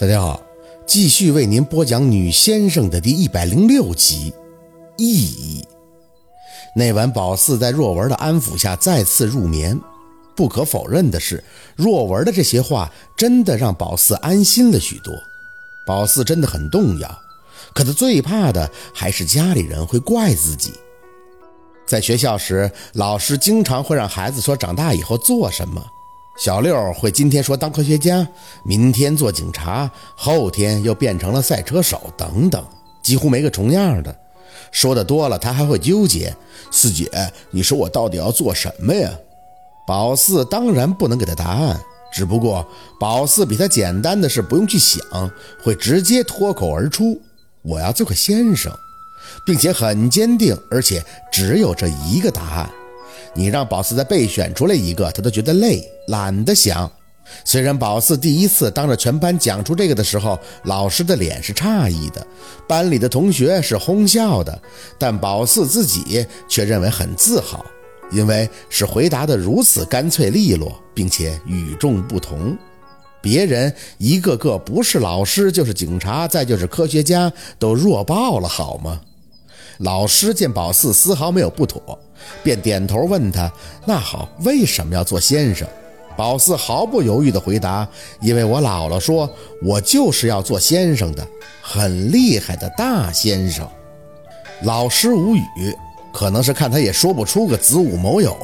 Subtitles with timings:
[0.00, 0.40] 大家好，
[0.86, 4.32] 继续为您播讲《女先生》的第一百零六集。
[4.96, 5.62] 意义。
[6.74, 9.78] 那晚，宝四在若文的安抚下再次入眠。
[10.34, 11.44] 不可否认的是，
[11.76, 15.12] 若文的这些话真的让宝四安心了许多。
[15.86, 17.20] 宝四真的很动摇，
[17.74, 20.72] 可他最怕的还是家里人会怪自己。
[21.84, 25.84] 在学校时，老师经常会让孩子说长大以后做什么。
[26.38, 28.26] 小六会今天说当科学家，
[28.64, 32.64] 明天做警察，后天又变成了赛车手，等等，
[33.02, 34.16] 几乎没个重样的。
[34.72, 36.34] 说的多了，他还会纠结。
[36.70, 37.10] 四姐，
[37.50, 39.10] 你说我到底要做什么呀？
[39.86, 41.78] 宝四当然不能给他答案，
[42.10, 42.66] 只不过
[42.98, 45.00] 宝四比他简单的是不用去想，
[45.62, 47.20] 会直接脱口而出
[47.62, 48.72] ：“我要做个先生，
[49.44, 52.70] 并且很坚定，而且只有这一个答案。”
[53.34, 56.90] 你让宝四再备选出来一个，他都觉得累，懒得想。
[57.44, 62.26] 虽然宝四第一次当着全班讲出这个的时候，老师的脸是诧异的，
[62.66, 64.60] 班里的同学是哄笑的，
[64.98, 67.64] 但宝四自己却认为很自豪，
[68.10, 72.56] 因为是回答的如此干脆利落，并且与众不同。
[73.22, 79.00] 别人一个个不是老师就是警察，再就是科学家，都弱爆了，好吗？
[79.78, 81.96] 老师见宝四丝毫没有不妥。
[82.42, 83.50] 便点头问他
[83.86, 85.66] ：“那好，为什么要做先生？”
[86.16, 87.88] 宝四毫不犹豫地回答
[88.20, 89.30] ：“因为我姥姥说，
[89.62, 91.26] 我就是要做先生的，
[91.62, 93.66] 很厉害的大先生。”
[94.62, 95.74] 老师无语，
[96.12, 98.36] 可能是看他也说不出个子午卯酉，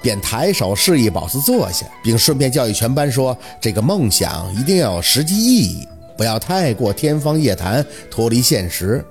[0.00, 9.04] 便抬手示意宝四坐下，并顺便教育全班说：“这个梦想一定要有实际意义，不要太过天方夜谭，脱离现实。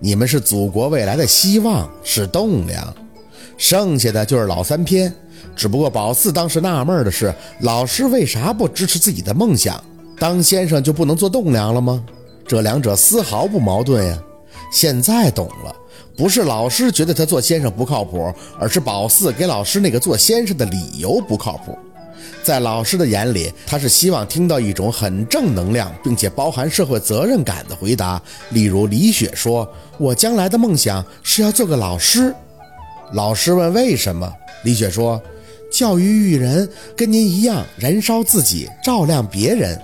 [0.00, 2.92] 你们是祖国未来的希望，是栋梁。”
[3.62, 5.14] 剩下的就是老三篇，
[5.54, 9.80] 只不过宝四当时纳闷的是，老师为啥不支持自己的梦想？
[10.18, 12.04] 当先生就不能做栋梁了吗？
[12.44, 14.18] 这两者丝毫不矛盾呀。
[14.72, 15.72] 现在懂了，
[16.16, 21.78] 不是老师觉得他做先生不靠谱，而是宝四给老师那个做先生的理由不靠谱。
[22.42, 28.20] 在老师的眼里，他是希望听到一种很正能量，并且包含社会责任感的回答，
[28.50, 32.34] 例如李雪说：“我将来的梦想是要做个老师。”
[33.12, 34.32] 老师问：“为什么？”
[34.64, 35.20] 李雪说
[35.70, 39.80] ：“教育育人，跟您一样，燃烧自己，照亮别人。”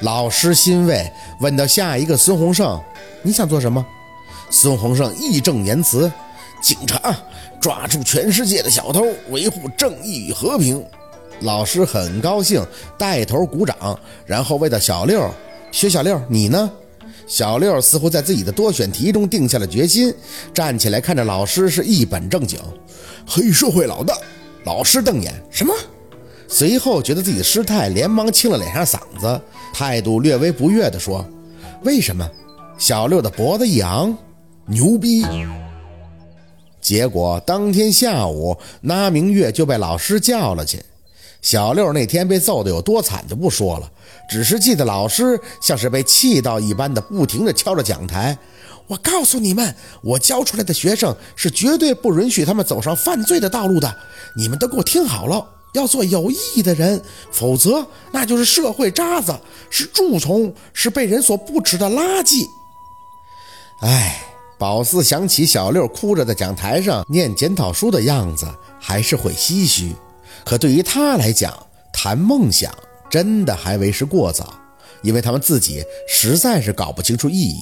[0.00, 1.10] 老师欣慰，
[1.40, 2.80] 问到下一个孙洪胜
[3.22, 3.84] ：“你想做什么？”
[4.50, 6.10] 孙洪胜义正言辞
[6.62, 7.14] ：“警察，
[7.60, 10.82] 抓住全世界的小偷，维护正义与和平。”
[11.42, 12.64] 老师很高兴，
[12.96, 15.30] 带头鼓掌，然后问到小六
[15.70, 16.70] ：“薛小六，你呢？”
[17.28, 20.12] 小六似乎在自己的多选题中定下了决心，
[20.52, 22.58] 站起来看着老师是一本正经。
[23.26, 24.16] 黑社会老大，
[24.64, 25.74] 老师瞪眼，什么？
[26.48, 29.38] 随后觉得自己失态，连忙清了脸上嗓子，
[29.74, 31.22] 态度略微不悦地说
[31.84, 32.26] ：“为什么？”
[32.78, 34.16] 小六的脖子一昂，
[34.64, 35.26] 牛逼。
[36.80, 40.82] 结果当天下午，那明月就被老师叫了去。
[41.40, 43.90] 小六那天被揍得有多惨就不说了，
[44.28, 48.36] 只是记得老师像是被气到一般的，不停地敲着讲台。
[48.86, 53.96] 我告诉你们，我教出来的学生是绝对不允许他们走上犯罪的道路的。
[54.34, 59.38] 你们都给我听好了，要做有意义的人，否则那就是社会渣子，
[59.68, 62.46] 是蛀虫，是被人所不耻的垃圾。
[63.80, 64.22] 哎，
[64.58, 68.46] 宝四想起小六哭着在讲台上念检讨书的样子，
[68.80, 69.94] 还是会唏嘘。
[70.44, 72.72] 可对于他来讲，谈梦想
[73.10, 74.54] 真的还为时过早，
[75.02, 77.60] 因为他们自己实在是搞不清楚意义。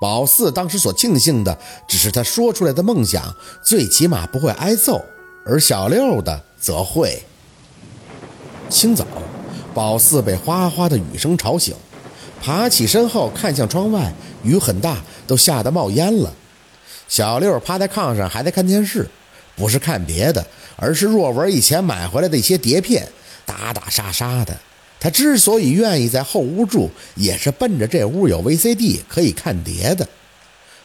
[0.00, 1.56] 宝四当时所庆幸的，
[1.86, 3.32] 只是他说出来的梦想
[3.64, 5.00] 最起码不会挨揍，
[5.46, 7.22] 而小六的则会。
[8.68, 9.06] 清早，
[9.72, 11.76] 宝四被哗哗的雨声吵醒，
[12.42, 14.12] 爬起身后看向窗外，
[14.42, 16.32] 雨很大，都吓得冒烟了。
[17.06, 19.08] 小六趴在炕上还在看电视，
[19.62, 20.44] 不是看别的。
[20.74, 23.06] 而是若文以前买回来的一些碟片，
[23.46, 24.58] 打打杀杀的。
[24.98, 30.08] 他之所以愿意在后屋住，也是奔着这屋有 VCD 可以看碟的。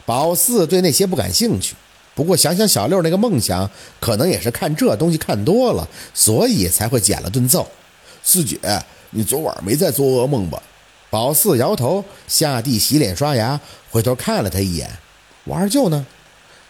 [0.05, 1.73] 宝四对那些不感兴趣，
[2.13, 3.67] 不过想想小六那个梦想，
[3.99, 7.67] 可能也是看这东西看多了，所以才会捡了顿揍。
[8.21, 8.59] 四姐，
[9.09, 10.61] 你昨晚没在做噩梦吧？
[11.09, 13.59] 宝四摇头，下地洗脸刷牙，
[13.89, 14.87] 回头看了他一眼。
[15.45, 16.05] 我二舅呢？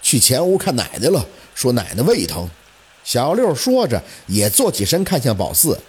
[0.02, 1.26] 去前屋看奶奶了，
[1.58, 2.48] 说奶奶胃疼。
[3.04, 5.80] 小六说着，也坐起身看向宝四：“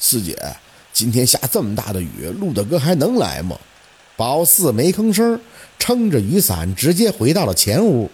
[0.00, 0.34] 四姐，
[0.90, 3.58] 今天下这么大的雨，陆大哥还能来吗？”
[4.16, 5.38] 宝四没吭声，
[5.78, 8.10] 撑着雨伞直接回到了前屋。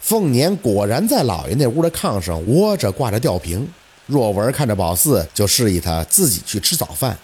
[0.00, 3.66] 凤年果然在老爷那屋的炕上窝着，挂着吊瓶。
[4.04, 7.16] 若文看着宝四，就示意他自己去吃早饭。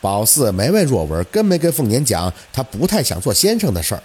[0.00, 4.02] 宝四没问若文，跟没跟凤年讲，他不太想做先生的事儿。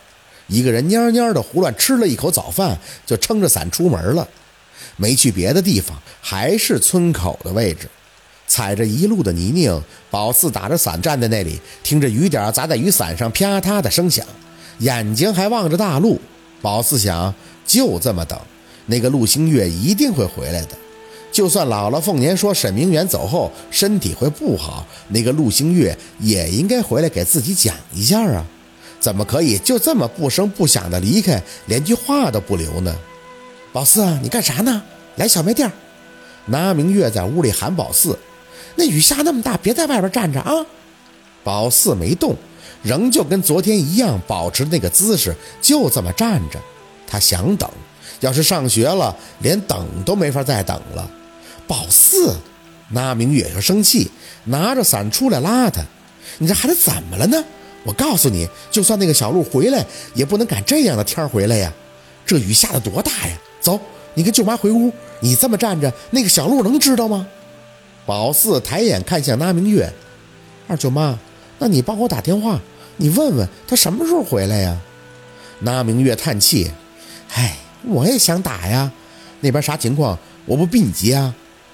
[0.47, 4.27] 一个人蔫蔫的胡乱吃了一口早饭，就撑着伞出门了，
[4.97, 7.89] 没去别的地方，还是村口的位置，
[8.47, 9.81] 踩着一路的泥泞。
[10.09, 14.25] 宝四打着伞站在那里，听着雨点砸在雨伞上啪嗒的声响，
[14.79, 16.19] 眼睛还望着大路。
[16.61, 17.33] 宝四想，
[17.65, 18.37] 就这么等，
[18.85, 20.77] 那个陆星月一定会回来的。
[21.31, 28.45] 就算姥姥凤年说沈明远走后身体会不好，那个陆星月也应该回来给自己讲一下啊。
[28.99, 32.93] 怎么可以就这么不声不响的离开，连句话都不留呢？
[33.73, 34.83] 宝四，你干啥呢？
[35.15, 35.71] 来小卖店。
[36.47, 38.17] 拿明月在屋里喊宝四
[38.75, 40.51] ：“那雨下那么大，别在外边站着啊！”
[41.43, 42.35] 宝四没动，
[42.83, 46.59] 仍旧跟昨天一样，保持那个姿势，就这么站着。
[47.07, 47.69] 他想等，
[48.19, 51.09] 要是上学了，连等都没法再等了。
[51.65, 52.35] 宝四，
[52.89, 54.11] 拿明月又生气，
[54.45, 55.81] 拿着伞出来拉他
[56.39, 57.41] ：“你这孩子怎么了呢？”
[57.85, 61.71] 我告诉你，就算那个小鹿回来，也不能赶这样的天回来呀！
[62.25, 63.37] 这雨下的多大呀！
[63.61, 63.79] 走，
[64.15, 64.91] 你跟舅妈回屋。
[65.21, 67.27] 你这么站着，那个小鹿能知道吗？
[68.05, 69.87] 宝四抬眼看向那明月，
[70.67, 71.17] 二舅妈，
[71.59, 72.59] 那你帮我打电话，
[72.97, 74.75] 你问问他什么时候回来呀？
[75.59, 76.71] 那明月叹气，
[77.35, 78.91] 唉，我也想打呀，
[79.41, 80.17] 那边啥情况？
[80.47, 81.33] 我不比你急啊！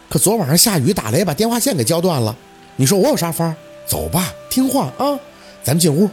[0.09, 2.35] 可昨晚上下雨打雷，把电话线给浇断了。
[2.75, 3.55] 你说我有啥法？
[3.87, 5.17] 走吧，听话啊！
[5.63, 6.09] 咱们进屋，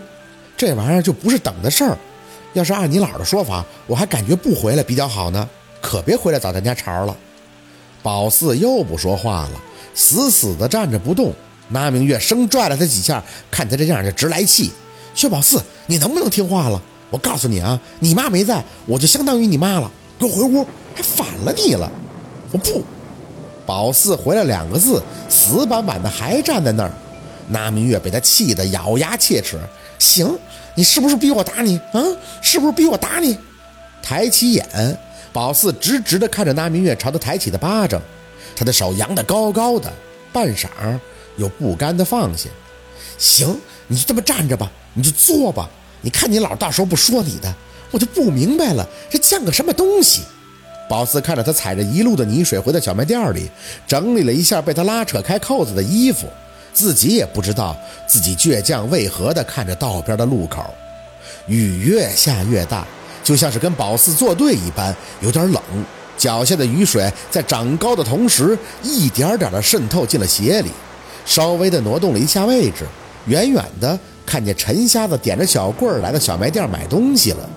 [0.57, 1.99] 这玩意儿就不是等的事儿。
[2.53, 5.49] 要是按你姥的说法，我还感觉不回来比较好呢。
[5.85, 7.15] 可别回来找咱家茬了。
[8.03, 9.61] 宝四又不说话了，
[9.95, 11.31] 死死的站着不动。
[11.69, 14.73] 那明月生拽了他几下，看他这样就直来气。
[15.15, 16.81] 薛宝四，你能不能听话了？
[17.11, 19.91] 我告诉你啊，你妈没在，我就相当于你妈了。
[20.19, 21.91] 给我回屋，还反了你了。
[22.51, 22.83] 我不。
[23.67, 26.93] 宝四回了两个字，死板板的还站在那儿。
[27.49, 29.59] 那明月被他气得咬牙切齿。
[29.99, 30.39] 行，
[30.75, 31.77] 你是不是逼我打你？
[31.93, 32.03] 啊，
[32.41, 33.37] 是不是逼我打你？
[34.03, 34.67] 抬起眼，
[35.35, 38.01] 宝四直直地看着那明月朝他抬起的巴掌，
[38.55, 39.93] 他的手扬得高高的，
[40.33, 40.69] 半晌
[41.37, 42.49] 又不甘地放下。
[43.19, 45.69] 行，你就这么站着吧，你就坐吧。
[46.03, 47.53] 你看你老到时候不说你的，
[47.91, 50.23] 我就不明白了，这像个什么东西？
[50.89, 53.51] 宝四看着他踩着一路的泥水回到小卖店里，
[53.89, 56.29] 整理了一下被他拉扯开扣子的衣服。
[56.73, 57.77] 自己也不知道
[58.07, 60.73] 自己倔强为何的看着道边的路口，
[61.47, 62.87] 雨越下越大，
[63.25, 65.61] 就像是跟宝四作对一般，有点冷。
[66.17, 70.71] 脚下的雨水在长高的同时，一点点的渗透进了鞋里。
[71.27, 72.85] 稍微的挪动了一下位置，
[73.27, 77.49] 远远的看见陈瞎子点着小棍儿来到小卖店买东西了。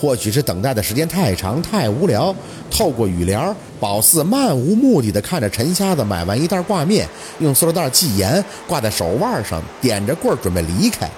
[0.00, 2.34] 或许是等待的时间太长太无聊，
[2.70, 7.08] 透过雨帘，宝四漫无目的的看着陈瞎子买完一袋挂面，
[7.40, 11.08] 用塑料袋系严，挂在手腕上，点着棍儿准备离开。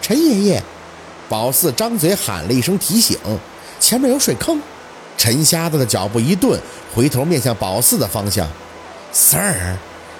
[0.00, 0.62] 陈爷爷，
[1.28, 3.18] 宝四张嘴喊了一声提醒，
[3.78, 4.60] 前面有水坑。
[5.16, 6.58] 陈瞎子的脚步一顿，
[6.94, 8.48] 回头面向宝四的方向。
[9.12, 9.76] 四儿，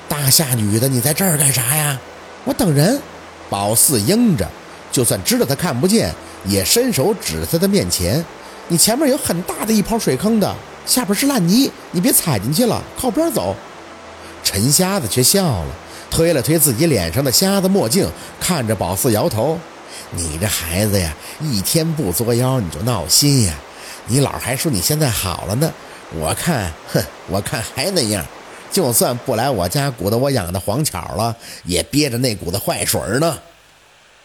[0.08, 1.99] 大夏女的，你在这儿干啥呀？
[2.44, 3.00] 我等人。
[3.49, 4.46] 宝四应着，
[4.93, 6.14] 就算知道他看不见。
[6.44, 8.25] 也伸手指在他面前，
[8.69, 10.55] 你前面有很大的一泡水坑的，
[10.87, 13.56] 下边是烂泥，你别踩进去了，靠边走。
[14.44, 15.66] 陈瞎子却笑了，
[16.10, 18.08] 推了推自己脸上的瞎子墨镜，
[18.40, 19.58] 看着宝四摇头
[20.11, 23.55] ：“你这孩子呀，一天不作妖你就闹心呀。
[24.06, 25.72] 你姥还说你现在好了呢，
[26.19, 28.25] 我看，哼，我看还那样。
[28.70, 31.34] 就算不来我家鼓捣我养的黄巧了，
[31.65, 33.39] 也憋着那股子坏水呢。”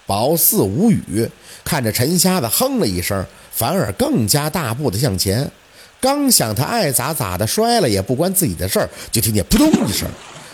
[0.06, 1.30] 宝四无语，
[1.64, 5.50] 看着陈瞎子哼了一声，反而更加大步的向前。
[6.02, 10.06] 刚想他爱咋咋的摔了也不关自己的事儿，就听见扑通一声，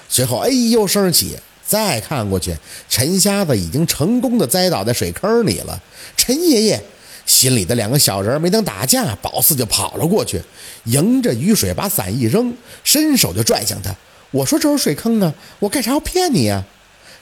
[0.08, 1.36] 随后哎呦声起。
[1.70, 2.58] 再看过去，
[2.90, 5.80] 陈瞎子已经成功的栽倒在水坑里了。
[6.18, 6.82] 陈爷爷
[7.28, 10.42] 心里的两个小人没等打架，宝四就跑了过去，
[10.86, 12.52] 迎着雨水把伞一扔，
[12.84, 13.96] 伸手就拽向他。
[14.32, 16.66] 我说这是水坑啊，我干啥要骗你呀？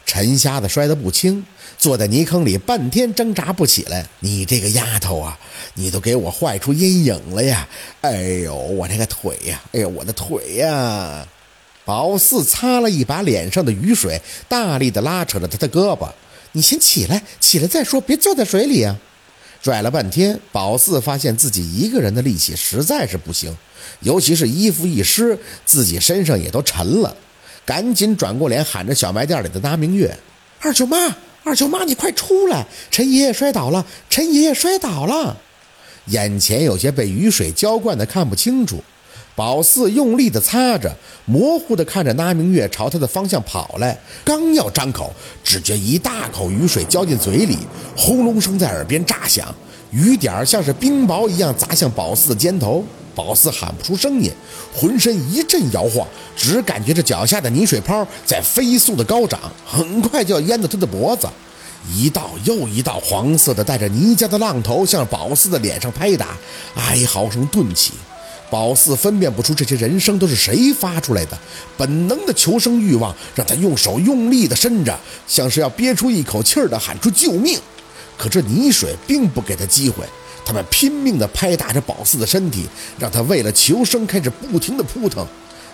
[0.06, 1.46] 陈瞎子摔得不轻，
[1.78, 4.08] 坐在泥坑里半天挣扎不起来。
[4.22, 5.38] 你这个丫头啊，
[5.74, 7.68] 你都给我坏出阴影了呀！
[8.00, 11.28] 哎呦，我这个腿呀，哎呦，我的腿呀！
[11.88, 16.10] 宝四擦了一把脸上的雨水，大力地拉扯着他的胳膊
[16.52, 18.94] ：“你先起来，起来再说，别坐在水里啊！”
[19.64, 23.56] 拽了半天，宝四发现自己一个人的力气实在是不行，
[24.02, 27.16] 尤其是衣服一湿，自己身上也都沉了。
[27.64, 30.14] 赶紧转过脸，喊着小卖店里的拿明月
[30.60, 31.16] ：“二舅妈，
[31.46, 32.68] 二舅妈，你快出来！
[32.92, 35.38] 陈爷爷摔倒了，陈爷爷摔倒了！”
[36.08, 38.84] 眼前有些被雨水浇灌的看不清楚，
[39.38, 40.92] 宝四用力地擦着，
[41.26, 45.14] 模糊地看着那明月朝他的方向跑来，刚要张口，
[45.44, 47.60] 只觉一大口雨水浇进嘴里，
[47.96, 49.54] 轰隆声在耳边炸响，
[49.92, 52.84] 雨点儿像是冰雹一样砸向宝四的肩头。
[53.14, 54.32] 宝四喊不出声音，
[54.76, 61.28] 浑身一阵摇晃，只感觉着脚下的泥水泡在飞速的高涨，很快就要淹到他的脖子。
[61.94, 66.36] 一道又一道黄色的带着泥浆的浪头向宝四的脸上拍打，
[66.74, 67.94] 哀嚎声顿起。
[68.50, 71.38] 宝四分辨不出这些人声都是谁发出来的，
[71.78, 77.60] 本能的求生欲望让他用手用力的伸着，像是要憋出一口气儿的喊出救命。
[78.18, 80.06] 可这泥水并不给他机会，
[80.46, 82.66] 他们拼命地拍打着宝四的身体，
[82.98, 85.28] 让他为了求生开始不停地扑腾。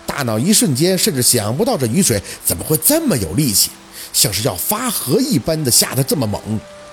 [0.04, 3.70] 大脑一瞬间甚至想不到这雨水怎么会这么有力气，
[4.12, 6.40] 像是要发河一般的下得这么猛，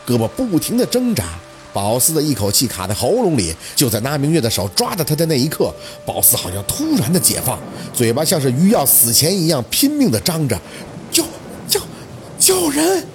[0.07, 1.25] 胳膊不停地挣扎。
[1.73, 5.73] 宝四的一口气卡在喉咙里，就在那明月的手抓着他的那一刻，
[6.05, 7.57] 宝四好像突然的解放，
[7.93, 10.59] 嘴巴像是鱼要死前一样拼命的张着，
[11.11, 11.23] 救
[11.67, 11.79] 救
[12.37, 13.05] 救人！